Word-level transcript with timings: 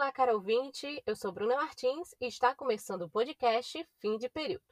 Olá, 0.00 0.10
caro 0.10 0.32
ouvinte, 0.32 1.02
eu 1.06 1.14
sou 1.14 1.30
Bruna 1.30 1.56
Martins 1.56 2.14
e 2.18 2.26
está 2.26 2.54
começando 2.54 3.02
o 3.02 3.10
podcast 3.10 3.86
Fim 3.98 4.16
de 4.16 4.30
Período. 4.30 4.64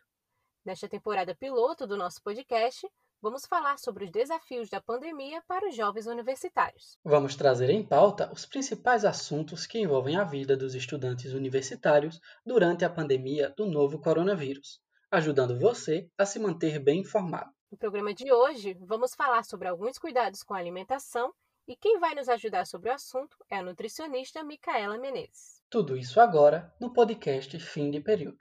Nesta 0.64 0.88
temporada 0.88 1.34
piloto 1.34 1.86
do 1.86 1.98
nosso 1.98 2.22
podcast, 2.22 2.88
vamos 3.20 3.44
falar 3.44 3.78
sobre 3.78 4.06
os 4.06 4.10
desafios 4.10 4.70
da 4.70 4.80
pandemia 4.80 5.42
para 5.46 5.68
os 5.68 5.76
jovens 5.76 6.06
universitários. 6.06 6.96
Vamos 7.04 7.36
trazer 7.36 7.68
em 7.68 7.86
pauta 7.86 8.32
os 8.32 8.46
principais 8.46 9.04
assuntos 9.04 9.66
que 9.66 9.78
envolvem 9.78 10.16
a 10.16 10.24
vida 10.24 10.56
dos 10.56 10.74
estudantes 10.74 11.34
universitários 11.34 12.18
durante 12.42 12.86
a 12.86 12.90
pandemia 12.90 13.52
do 13.54 13.66
novo 13.66 13.98
coronavírus, 13.98 14.80
ajudando 15.10 15.58
você 15.58 16.08
a 16.16 16.24
se 16.24 16.38
manter 16.38 16.78
bem 16.78 17.00
informado. 17.00 17.52
No 17.70 17.76
programa 17.76 18.14
de 18.14 18.32
hoje, 18.32 18.78
vamos 18.80 19.14
falar 19.14 19.44
sobre 19.44 19.68
alguns 19.68 19.98
cuidados 19.98 20.42
com 20.42 20.54
a 20.54 20.58
alimentação 20.58 21.34
e 21.68 21.76
quem 21.76 22.00
vai 22.00 22.14
nos 22.14 22.30
ajudar 22.30 22.66
sobre 22.66 22.88
o 22.88 22.94
assunto 22.94 23.36
é 23.50 23.58
a 23.58 23.62
nutricionista 23.62 24.42
Micaela 24.42 24.96
Menezes. 24.96 25.62
Tudo 25.68 25.98
isso 25.98 26.18
agora 26.18 26.74
no 26.80 26.90
podcast 26.94 27.58
Fim 27.60 27.90
de 27.90 28.00
Período. 28.00 28.38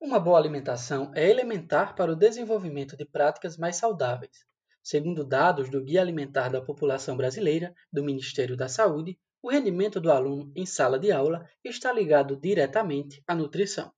Uma 0.00 0.18
boa 0.18 0.38
alimentação 0.38 1.12
é 1.14 1.28
elementar 1.28 1.94
para 1.94 2.10
o 2.10 2.16
desenvolvimento 2.16 2.96
de 2.96 3.04
práticas 3.04 3.58
mais 3.58 3.76
saudáveis. 3.76 4.46
Segundo 4.82 5.22
dados 5.22 5.68
do 5.68 5.84
Guia 5.84 6.00
Alimentar 6.00 6.48
da 6.48 6.62
População 6.62 7.14
Brasileira, 7.14 7.74
do 7.92 8.02
Ministério 8.02 8.56
da 8.56 8.66
Saúde, 8.66 9.18
o 9.42 9.50
rendimento 9.50 10.00
do 10.00 10.10
aluno 10.10 10.50
em 10.56 10.64
sala 10.64 10.98
de 10.98 11.12
aula 11.12 11.46
está 11.62 11.92
ligado 11.92 12.34
diretamente 12.34 13.22
à 13.26 13.34
nutrição. 13.34 13.92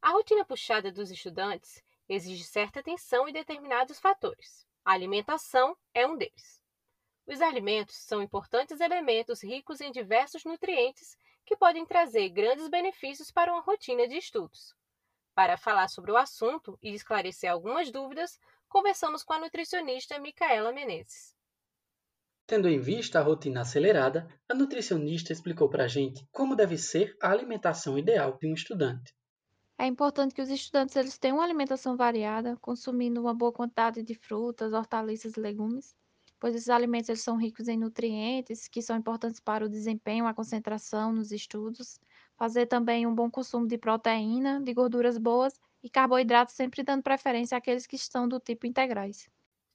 A 0.00 0.10
rotina 0.10 0.44
puxada 0.44 0.92
dos 0.92 1.10
estudantes 1.10 1.82
exige 2.08 2.44
certa 2.44 2.78
atenção 2.78 3.28
em 3.28 3.32
determinados 3.32 3.98
fatores. 3.98 4.64
A 4.86 4.92
alimentação 4.92 5.76
é 5.92 6.06
um 6.06 6.16
deles. 6.16 6.62
Os 7.26 7.40
alimentos 7.40 7.96
são 7.96 8.22
importantes 8.22 8.78
elementos 8.80 9.42
ricos 9.42 9.80
em 9.80 9.90
diversos 9.90 10.44
nutrientes 10.44 11.16
que 11.44 11.56
podem 11.56 11.84
trazer 11.84 12.28
grandes 12.28 12.68
benefícios 12.68 13.32
para 13.32 13.52
uma 13.52 13.62
rotina 13.62 14.06
de 14.06 14.16
estudos. 14.16 14.76
Para 15.34 15.56
falar 15.56 15.88
sobre 15.88 16.12
o 16.12 16.16
assunto 16.16 16.78
e 16.80 16.94
esclarecer 16.94 17.50
algumas 17.50 17.90
dúvidas, 17.90 18.38
conversamos 18.68 19.24
com 19.24 19.32
a 19.32 19.40
nutricionista 19.40 20.20
Micaela 20.20 20.72
Menezes. 20.72 21.34
Tendo 22.46 22.68
em 22.68 22.78
vista 22.78 23.18
a 23.18 23.22
rotina 23.24 23.62
acelerada, 23.62 24.28
a 24.48 24.54
nutricionista 24.54 25.32
explicou 25.32 25.68
para 25.68 25.86
a 25.86 25.88
gente 25.88 26.24
como 26.30 26.54
deve 26.54 26.78
ser 26.78 27.16
a 27.20 27.32
alimentação 27.32 27.98
ideal 27.98 28.38
de 28.38 28.46
um 28.46 28.54
estudante. 28.54 29.12
É 29.78 29.86
importante 29.86 30.34
que 30.34 30.40
os 30.40 30.48
estudantes 30.48 30.96
eles 30.96 31.18
tenham 31.18 31.36
uma 31.36 31.44
alimentação 31.44 31.96
variada, 31.96 32.56
consumindo 32.62 33.20
uma 33.20 33.34
boa 33.34 33.52
quantidade 33.52 34.02
de 34.02 34.14
frutas, 34.14 34.72
hortaliças 34.72 35.36
e 35.36 35.40
legumes, 35.40 35.94
pois 36.40 36.54
esses 36.54 36.70
alimentos 36.70 37.08
eles 37.10 37.22
são 37.22 37.36
ricos 37.36 37.68
em 37.68 37.76
nutrientes 37.78 38.68
que 38.68 38.80
são 38.80 38.96
importantes 38.96 39.38
para 39.38 39.66
o 39.66 39.68
desempenho, 39.68 40.26
a 40.26 40.34
concentração 40.34 41.12
nos 41.12 41.30
estudos. 41.30 42.00
Fazer 42.36 42.66
também 42.66 43.06
um 43.06 43.14
bom 43.14 43.30
consumo 43.30 43.66
de 43.66 43.76
proteína, 43.76 44.62
de 44.62 44.72
gorduras 44.72 45.18
boas 45.18 45.60
e 45.82 45.90
carboidratos, 45.90 46.54
sempre 46.54 46.82
dando 46.82 47.02
preferência 47.02 47.56
àqueles 47.58 47.86
que 47.86 47.96
estão 47.96 48.26
do 48.26 48.40
tipo 48.40 48.66
integrais. 48.66 49.28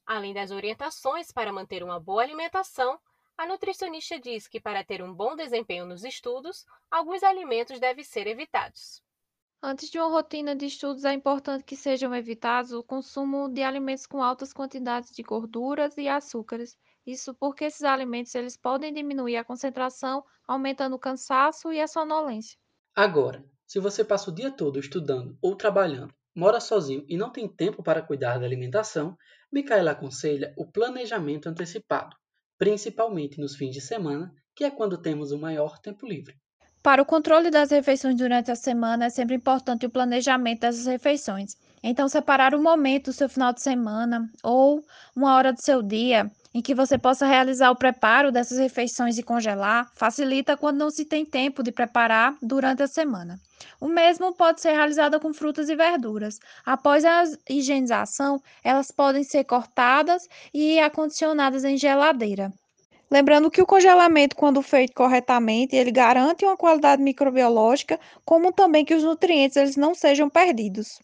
Além 0.05 0.33
das 0.33 0.51
orientações 0.51 1.31
para 1.31 1.53
manter 1.53 1.83
uma 1.83 1.99
boa 1.99 2.23
alimentação, 2.23 2.99
a 3.37 3.45
nutricionista 3.45 4.19
diz 4.19 4.47
que 4.47 4.59
para 4.59 4.83
ter 4.83 5.01
um 5.03 5.13
bom 5.13 5.35
desempenho 5.35 5.85
nos 5.85 6.03
estudos, 6.03 6.65
alguns 6.89 7.23
alimentos 7.23 7.79
devem 7.79 8.03
ser 8.03 8.27
evitados. 8.27 9.01
Antes 9.63 9.89
de 9.89 9.97
uma 9.97 10.07
rotina 10.07 10.55
de 10.55 10.67
estudos, 10.67 11.03
é 11.03 11.13
importante 11.13 11.63
que 11.63 11.75
sejam 11.75 12.13
evitados 12.13 12.71
o 12.73 12.83
consumo 12.83 13.49
de 13.49 13.63
alimentos 13.63 14.05
com 14.05 14.21
altas 14.21 14.53
quantidades 14.53 15.09
de 15.15 15.23
gorduras 15.23 15.97
e 15.97 16.07
açúcares. 16.07 16.77
Isso 17.07 17.33
porque 17.33 17.65
esses 17.65 17.81
alimentos 17.81 18.35
eles 18.35 18.55
podem 18.55 18.93
diminuir 18.93 19.37
a 19.37 19.43
concentração, 19.43 20.23
aumentando 20.47 20.95
o 20.95 20.99
cansaço 20.99 21.73
e 21.73 21.81
a 21.81 21.87
sonolência. 21.87 22.55
Agora, 22.95 23.43
se 23.65 23.79
você 23.79 24.03
passa 24.03 24.29
o 24.29 24.33
dia 24.33 24.51
todo 24.51 24.79
estudando 24.79 25.37
ou 25.41 25.55
trabalhando, 25.55 26.13
mora 26.35 26.59
sozinho 26.59 27.03
e 27.09 27.17
não 27.17 27.31
tem 27.31 27.47
tempo 27.47 27.81
para 27.83 28.01
cuidar 28.01 28.37
da 28.37 28.45
alimentação, 28.45 29.17
Micaela 29.51 29.91
aconselha 29.91 30.53
o 30.55 30.71
planejamento 30.71 31.49
antecipado, 31.49 32.15
principalmente 32.57 33.39
nos 33.39 33.55
fins 33.55 33.73
de 33.73 33.81
semana, 33.81 34.31
que 34.55 34.63
é 34.63 34.69
quando 34.71 35.01
temos 35.01 35.31
o 35.31 35.39
maior 35.39 35.79
tempo 35.79 36.05
livre. 36.05 36.39
Para 36.83 37.01
o 37.01 37.05
controle 37.05 37.51
das 37.51 37.69
refeições 37.69 38.15
durante 38.15 38.51
a 38.51 38.55
semana, 38.55 39.05
é 39.05 39.09
sempre 39.09 39.35
importante 39.35 39.85
o 39.85 39.89
planejamento 39.89 40.61
dessas 40.61 40.87
refeições. 40.87 41.55
Então, 41.83 42.07
separar 42.09 42.55
um 42.55 42.61
momento 42.61 43.05
do 43.05 43.13
seu 43.13 43.29
final 43.29 43.53
de 43.53 43.61
semana 43.61 44.29
ou 44.43 44.83
uma 45.15 45.35
hora 45.35 45.53
do 45.53 45.61
seu 45.61 45.81
dia 45.83 46.31
em 46.53 46.61
que 46.61 46.73
você 46.75 46.97
possa 46.97 47.25
realizar 47.25 47.69
o 47.71 47.75
preparo 47.75 48.31
dessas 48.31 48.57
refeições 48.57 49.17
e 49.17 49.23
congelar, 49.23 49.91
facilita 49.95 50.57
quando 50.57 50.77
não 50.79 50.89
se 50.89 51.05
tem 51.05 51.23
tempo 51.23 51.61
de 51.63 51.71
preparar 51.71 52.35
durante 52.41 52.83
a 52.83 52.87
semana. 52.87 53.39
O 53.79 53.87
mesmo 53.87 54.33
pode 54.33 54.59
ser 54.59 54.71
realizado 54.71 55.19
com 55.19 55.33
frutas 55.33 55.69
e 55.69 55.75
verduras. 55.75 56.39
Após 56.65 57.05
a 57.05 57.23
higienização, 57.49 58.41
elas 58.63 58.91
podem 58.91 59.23
ser 59.23 59.43
cortadas 59.43 60.27
e 60.53 60.79
acondicionadas 60.79 61.63
em 61.63 61.77
geladeira. 61.77 62.51
Lembrando 63.11 63.51
que 63.51 63.61
o 63.61 63.65
congelamento, 63.65 64.37
quando 64.37 64.61
feito 64.61 64.93
corretamente, 64.93 65.75
ele 65.75 65.91
garante 65.91 66.45
uma 66.45 66.55
qualidade 66.55 67.03
microbiológica, 67.03 67.99
como 68.23 68.53
também 68.53 68.85
que 68.85 68.93
os 68.93 69.03
nutrientes 69.03 69.57
eles 69.57 69.75
não 69.75 69.93
sejam 69.93 70.29
perdidos. 70.29 70.97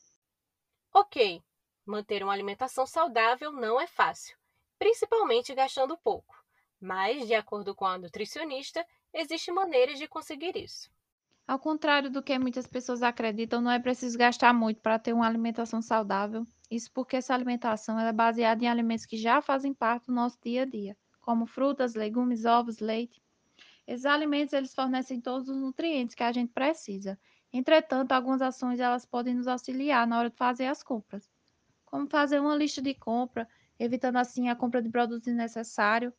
Ok, 0.93 1.43
manter 1.85 2.23
uma 2.23 2.31
alimentação 2.31 2.87
saudável 2.87 3.51
não 3.51 3.77
é 3.77 3.85
fácil, 3.87 4.37
principalmente 4.79 5.53
gastando 5.53 5.97
pouco. 5.97 6.33
Mas, 6.79 7.27
de 7.27 7.33
acordo 7.33 7.75
com 7.75 7.83
a 7.83 7.97
nutricionista, 7.97 8.87
existem 9.13 9.53
maneiras 9.53 9.99
de 9.99 10.07
conseguir 10.07 10.55
isso. 10.55 10.89
Ao 11.45 11.59
contrário 11.59 12.09
do 12.09 12.23
que 12.23 12.39
muitas 12.39 12.67
pessoas 12.67 13.03
acreditam, 13.03 13.59
não 13.59 13.71
é 13.71 13.79
preciso 13.79 14.17
gastar 14.17 14.53
muito 14.53 14.79
para 14.79 14.97
ter 14.97 15.11
uma 15.11 15.27
alimentação 15.27 15.81
saudável. 15.81 16.45
Isso 16.71 16.89
porque 16.93 17.17
essa 17.17 17.33
alimentação 17.33 17.99
é 17.99 18.13
baseada 18.13 18.63
em 18.63 18.69
alimentos 18.69 19.05
que 19.05 19.17
já 19.17 19.41
fazem 19.41 19.73
parte 19.73 20.07
do 20.07 20.13
nosso 20.13 20.37
dia 20.41 20.61
a 20.61 20.65
dia 20.65 20.95
como 21.27 21.45
frutas, 21.45 21.93
legumes, 21.93 22.45
ovos, 22.45 22.79
leite. 22.79 23.21
Esses 23.85 24.05
alimentos 24.05 24.53
eles 24.53 24.73
fornecem 24.73 25.19
todos 25.19 25.49
os 25.49 25.57
nutrientes 25.57 26.15
que 26.15 26.23
a 26.23 26.31
gente 26.31 26.53
precisa. 26.53 27.19
Entretanto, 27.51 28.13
algumas 28.13 28.41
ações 28.41 28.79
elas 28.79 29.05
podem 29.05 29.35
nos 29.35 29.45
auxiliar 29.45 30.07
na 30.07 30.19
hora 30.19 30.29
de 30.29 30.37
fazer 30.37 30.67
as 30.67 30.81
compras, 30.81 31.29
como 31.83 32.07
fazer 32.07 32.39
uma 32.39 32.55
lista 32.55 32.81
de 32.81 32.93
compra, 32.93 33.45
evitando 33.77 34.15
assim 34.15 34.47
a 34.47 34.55
compra 34.55 34.81
de 34.81 34.89
produtos 34.89 35.25
desnecessários, 35.25 36.13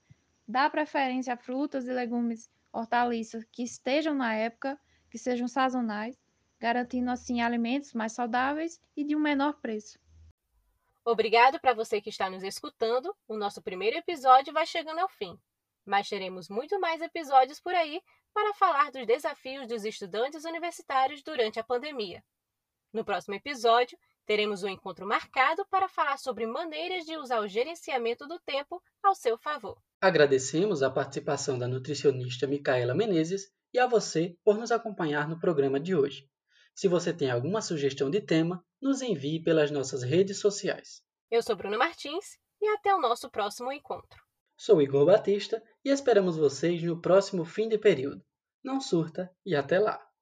dar 0.46 0.70
preferência 0.70 1.32
a 1.32 1.38
frutas 1.38 1.86
e 1.86 1.90
legumes, 1.90 2.50
hortaliças 2.70 3.42
que 3.50 3.62
estejam 3.62 4.14
na 4.14 4.34
época, 4.34 4.78
que 5.08 5.16
sejam 5.16 5.48
sazonais, 5.48 6.18
garantindo 6.60 7.10
assim 7.10 7.40
alimentos 7.40 7.94
mais 7.94 8.12
saudáveis 8.12 8.78
e 8.94 9.02
de 9.04 9.16
um 9.16 9.20
menor 9.20 9.54
preço. 9.54 9.98
Obrigado 11.10 11.58
para 11.58 11.72
você 11.72 12.02
que 12.02 12.10
está 12.10 12.28
nos 12.28 12.42
escutando. 12.42 13.16
O 13.26 13.34
nosso 13.34 13.62
primeiro 13.62 13.96
episódio 13.96 14.52
vai 14.52 14.66
chegando 14.66 14.98
ao 14.98 15.08
fim, 15.08 15.40
mas 15.82 16.06
teremos 16.06 16.50
muito 16.50 16.78
mais 16.78 17.00
episódios 17.00 17.58
por 17.58 17.72
aí 17.74 18.02
para 18.34 18.52
falar 18.52 18.90
dos 18.90 19.06
desafios 19.06 19.66
dos 19.66 19.86
estudantes 19.86 20.44
universitários 20.44 21.22
durante 21.22 21.58
a 21.58 21.64
pandemia. 21.64 22.22
No 22.92 23.06
próximo 23.06 23.34
episódio, 23.34 23.98
teremos 24.26 24.62
um 24.62 24.68
encontro 24.68 25.06
marcado 25.06 25.64
para 25.70 25.88
falar 25.88 26.18
sobre 26.18 26.46
maneiras 26.46 27.06
de 27.06 27.16
usar 27.16 27.40
o 27.40 27.48
gerenciamento 27.48 28.28
do 28.28 28.38
tempo 28.40 28.78
ao 29.02 29.14
seu 29.14 29.38
favor. 29.38 29.80
Agradecemos 30.02 30.82
a 30.82 30.90
participação 30.90 31.58
da 31.58 31.66
nutricionista 31.66 32.46
Micaela 32.46 32.94
Menezes 32.94 33.50
e 33.72 33.78
a 33.78 33.86
você 33.86 34.36
por 34.44 34.58
nos 34.58 34.70
acompanhar 34.70 35.26
no 35.26 35.40
programa 35.40 35.80
de 35.80 35.94
hoje. 35.94 36.28
Se 36.78 36.86
você 36.86 37.12
tem 37.12 37.28
alguma 37.28 37.60
sugestão 37.60 38.08
de 38.08 38.20
tema, 38.20 38.64
nos 38.80 39.02
envie 39.02 39.42
pelas 39.42 39.68
nossas 39.68 40.04
redes 40.04 40.38
sociais. 40.38 41.02
Eu 41.28 41.42
sou 41.42 41.56
Bruna 41.56 41.76
Martins 41.76 42.38
e 42.62 42.68
até 42.68 42.94
o 42.94 43.00
nosso 43.00 43.28
próximo 43.28 43.72
encontro. 43.72 44.22
Sou 44.56 44.80
Igor 44.80 45.04
Batista 45.04 45.60
e 45.84 45.90
esperamos 45.90 46.36
vocês 46.36 46.80
no 46.80 47.00
próximo 47.00 47.44
fim 47.44 47.68
de 47.68 47.76
período. 47.78 48.24
Não 48.62 48.80
surta 48.80 49.28
e 49.44 49.56
até 49.56 49.80
lá! 49.80 50.07